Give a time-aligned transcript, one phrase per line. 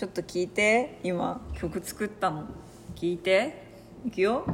[0.00, 0.98] ちょっと聞いて。
[1.02, 2.46] 今曲作ったの。
[2.96, 3.66] 聞いて。
[4.06, 4.46] いくよ。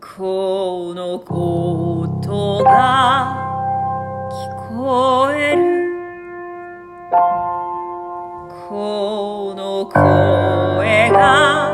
[0.00, 3.34] この音が
[4.30, 5.90] 聞こえる。
[8.68, 11.69] この声が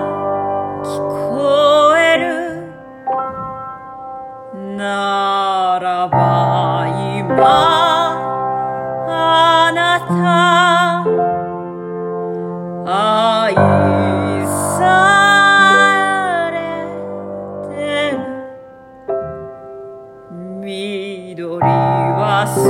[20.67, 22.61] 緑はそ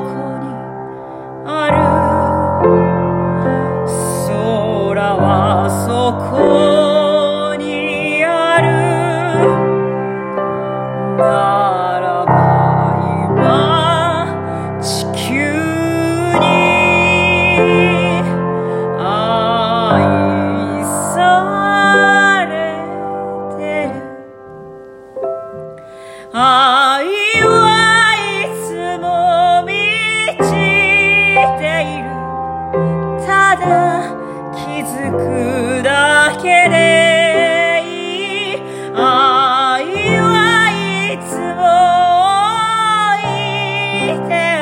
[0.00, 0.08] こ
[0.40, 0.48] に
[1.46, 1.76] ある。
[4.26, 6.69] 空はそこ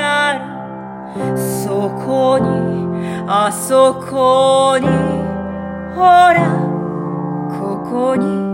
[0.01, 1.39] ある。
[1.39, 2.49] そこに
[3.27, 4.87] あそこに
[5.95, 6.39] ほら
[7.51, 8.48] ここに。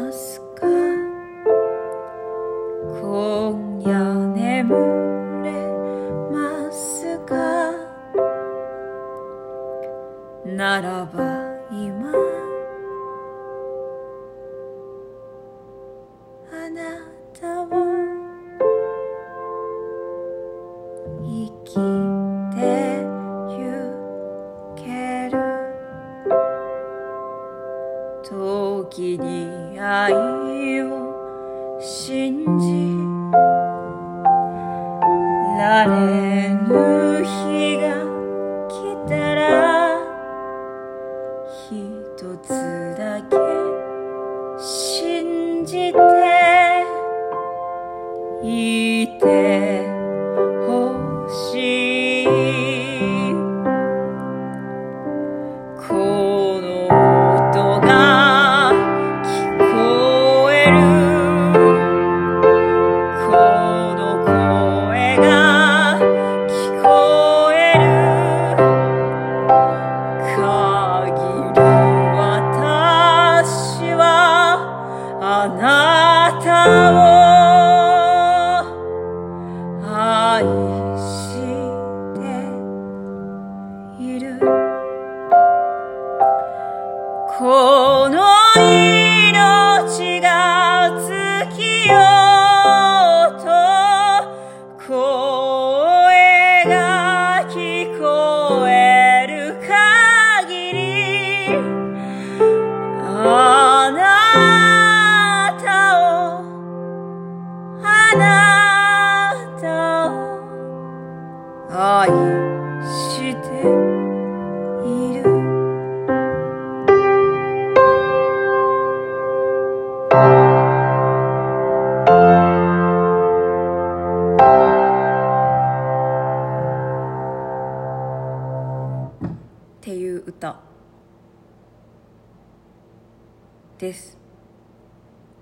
[0.00, 0.66] ますか？
[3.00, 4.99] 今夜眠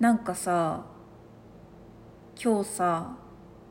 [0.01, 0.85] なんかさ
[2.41, 3.17] 今日さ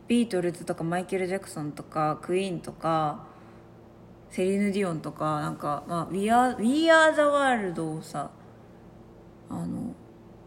[0.09, 3.25] ビートルズとかマイケル・ジャクソンとかクイーンとか
[4.29, 8.29] セリーヌ・ディオンとかなんか、まあ、We Are, We Are the World をさ
[9.49, 9.95] あの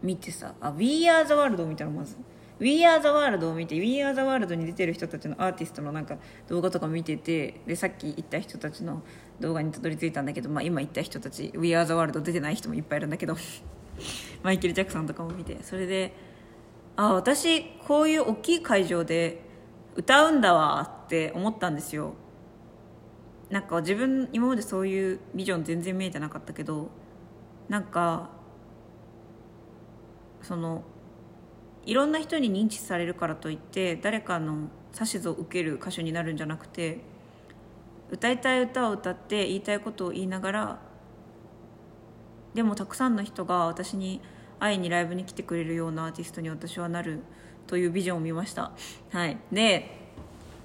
[0.03, 2.15] 見てさあ We Are the World を見たのまず。
[2.59, 6.17] We Are the World を見て We Are the World に出てる人たちのアーティストのなんか
[6.47, 9.01] 動画とか見ててでさっき言った人たちの
[9.39, 13.35] 動画にたどり着いたんだけど、まあ、今言った人たち We Are the World 出てない人もいっぱいいるんだけど。
[14.43, 16.13] マイケル・ジャクソンとかも見てそれで
[16.95, 19.41] あ私こういう大きい会場で
[19.95, 22.13] 歌うんだわって思ったんですよ。
[23.49, 26.89] なんか自分今までそういうビジョン全然見えてなかったけど
[27.67, 28.29] なんか
[30.41, 30.83] その
[31.85, 37.01] いろんな人に認知されるからといって誰かの指図を受ける歌手になるんじゃなくて
[38.09, 40.79] 歌いたい歌を歌って言いたいことを言いながら
[42.53, 44.21] でもたくさんの人が私に
[44.59, 47.21] 会いにライブに来てくれるようなアーティストに私はなる
[47.67, 48.71] というビジョンを見ました。
[49.11, 49.37] はい。
[49.51, 49.97] で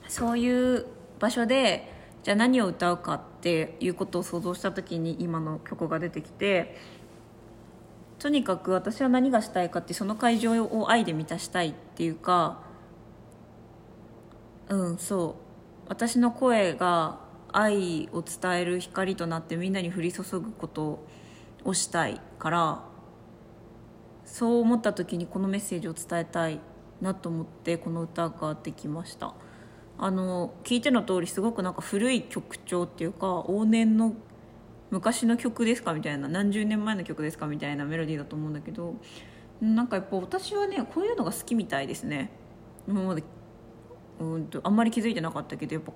[0.08, 0.86] そういう
[1.18, 1.92] 場所で
[2.22, 6.76] じゃあ何を歌うかっていうことを想像した時に今の曲が出てきて
[8.18, 12.60] とにかく私は何がしたいかってその会場を愛で満たしたいっていうか
[14.68, 15.46] うんそう。
[15.88, 17.20] 私の声が
[17.52, 21.06] 愛を伝える光となってみんなに降り注ぐことを
[21.66, 22.84] をしたいから
[24.24, 26.60] そう思った時にこのメッセージを伝えたい
[27.00, 29.34] なと思ってこの歌ができました。
[29.98, 34.12] あの聞いての通りすごくなんか古い曲調っていうか往年の
[34.90, 38.94] 昔の曲ですかみたいな何十年前の曲ですかみたいなメロディーだと思うんだけど
[39.60, 42.30] なんかやっぱ私はねこういうのが好きみたいですね。
[42.86, 43.24] 今まで
[44.20, 45.92] うんとあんまり気づいてなかったけどやっぱ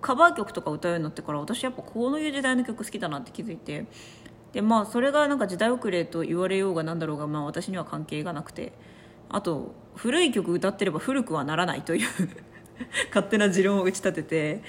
[0.00, 3.86] カバー曲とか歌うようになってから私やっぱこういう時代の曲好きだなって気づいて
[4.52, 8.72] でまあそれがなんか時代遅れと言われようがなんだろうがまあ私には関係がなくて。
[9.32, 12.08] あと古い曲歌ってれば古くはならないという
[13.08, 14.62] 勝手な持論を打ち立てて。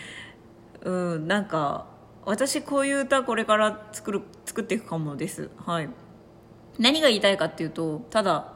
[0.83, 1.85] うんなんか
[2.25, 5.49] 私こういう歌これから作る作っていくかもです。
[5.65, 5.89] はい。
[6.77, 8.53] 何が言いたいかっていうとただ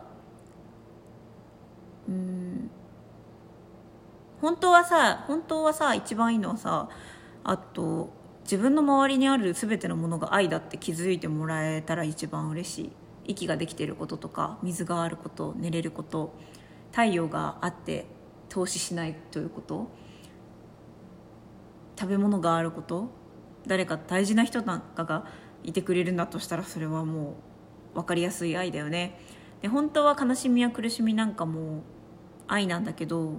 [2.07, 2.69] うん
[4.41, 6.89] 本当はさ本当はさ一番いいのはさ
[7.43, 8.09] あと
[8.49, 12.91] 自分の周りにある全てのものが愛だって気づいてもらえたら一番嬉しい。
[13.27, 16.33] 息ができてることとか水があること寝れること
[16.91, 18.05] 太陽があって
[18.47, 19.91] 投資しないということ
[21.99, 23.09] 食べ物があること
[23.65, 25.25] 誰か大事な人なんかが
[25.65, 27.35] いてくれるんだとしたらそれはも
[27.93, 29.19] う分かりやすい愛だよね。
[29.61, 31.81] で本当は悲しみや苦しみなんかも
[32.47, 33.33] 愛なんだけど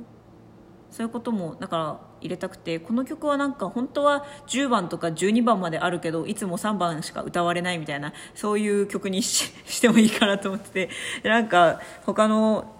[0.90, 10.88] そういうこともだから入れたくてこの曲はなんか本当は10番とか12番まであるけどいつも3番しか歌われないみたいなそういう曲に ししてもいいかなと思って
[11.23, 12.75] てなんか他の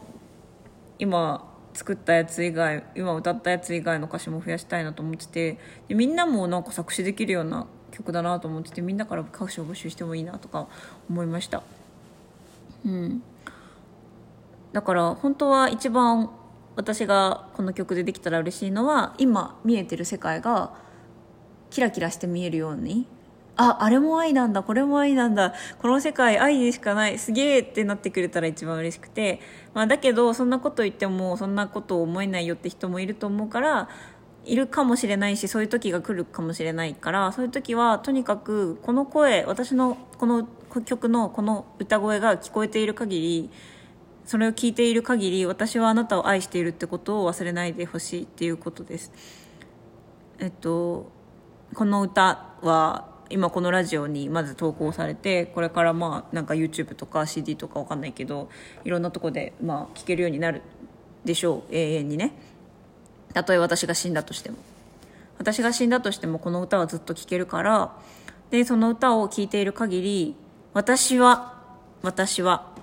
[0.99, 1.44] 今
[1.75, 5.58] 作ったやつ以外今歌ったやつ以外の歌詞も増やしたいなと思ってて
[5.88, 10.67] でみんなもなんか作詞できるような曲だなと思っててみんなから歌詞を募集してもいいなとか
[11.08, 11.62] 思いました。
[12.85, 13.23] うん。
[14.73, 16.31] だから本当は一番
[16.78, 20.70] 私がこの曲でできたら嬉しいのは今見えてる世界が
[21.70, 23.08] キラキラして見えるように
[23.56, 29.40] ああれも愛なんだこれも愛なんだこの世界愛でしかないすげえってなってくれたら一番嬉しくて、
[29.75, 33.88] まあ、だけどそんなこと言ってもそんなこと思えないよって人もいると思うから
[34.44, 40.46] いるかもしれないしそういう時が来るかもしれないからそういう時はとにかくこの声私のこの
[40.84, 43.50] 曲のこの歌声が聞こえている限り
[44.28, 49.10] それを聞いている限り私はあなたを愛しているってことを忘れないでほしいっていうことです。
[50.38, 51.10] えっと
[51.75, 58.50] この歌は今このラジオにまず投稿されてこれからまあなんか YouTube とか CD とかわかんないけど
[58.84, 60.61] いろんなとこでまあ聴けるようになる
[61.25, 61.75] でしょう。
[61.75, 62.35] 永遠にね。
[63.32, 64.58] たとえ私が死んだとしても。
[65.38, 67.97] 私が死んだとしてもこの歌はずっと聴けるから。
[68.50, 70.37] でその歌を聴いている限り
[70.75, 71.54] 私は
[72.02, 72.76] 私は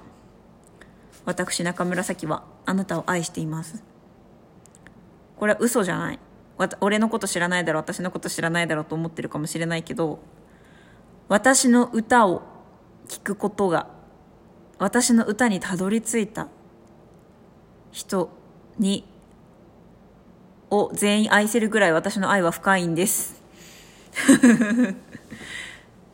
[1.25, 3.84] 私中村咲はあなたを愛しています。
[5.38, 6.20] これは嘘じゃない。
[6.79, 10.20] 俺のこと知らないだろう私のこと知らないだろうと思ってるかもしれないけど
[11.27, 12.44] 私の歌を
[13.10, 13.89] 聴くことが
[14.77, 16.48] 私の歌にたどり着いた
[17.91, 18.29] 人
[18.77, 19.05] に
[20.70, 23.41] を全員愛せるぐらい私の愛は深いんです。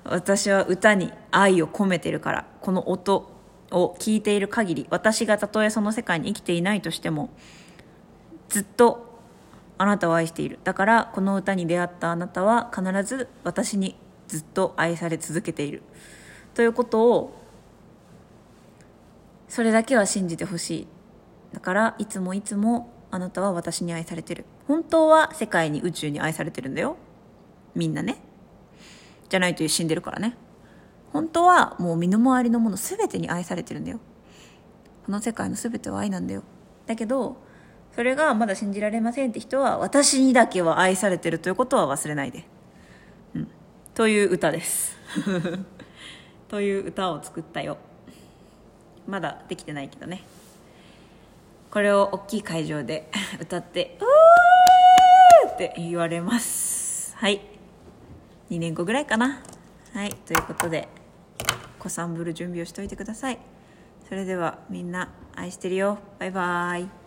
[0.03, 3.31] 私は歌に愛を込めてるからこの音
[3.71, 7.29] を聞いている限り私がたとえその世界に生きていないとしても
[8.49, 9.19] ずっと
[9.77, 10.59] あなたを愛している。
[10.63, 13.95] だからこの歌に出会ったあなたは必ず私に
[14.27, 15.81] ずっと愛され続けている。
[16.53, 17.41] ということを
[19.47, 20.87] それだけは信じてほしい。
[21.53, 24.45] だからいつもいつもあなたは私に愛されてる。
[24.67, 26.97] 本当は世界に宇宙に愛されてるんだよ。
[27.73, 28.21] みんなね。
[29.29, 30.37] じゃないと死んでるからね。
[31.13, 33.99] 本当はもう身の回りのもの全てに愛されてるんだよ。
[35.05, 36.43] この世界の全ては愛なんだよ。
[36.85, 37.37] だけど
[37.93, 42.45] それがまだ信じられませんって人は私にだけは愛されてるということは忘れないで、
[43.35, 43.47] うん、
[43.93, 44.97] という歌です。
[46.47, 47.77] という歌を作ったよ。
[49.07, 50.23] まだできてないけどね。
[51.69, 53.97] これを大きい会場で 歌って
[55.43, 57.15] 「うー!」って言われます。
[57.17, 57.41] はい。
[58.49, 59.41] 2年後ぐらいかな。
[59.93, 60.09] はい。
[60.09, 61.00] ということで。
[61.81, 63.39] 子さんぶる準備をしておいてください。
[64.07, 65.97] それではみんな愛してるよ。
[66.19, 67.00] バイバーイ。